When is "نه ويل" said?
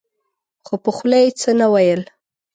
1.59-2.01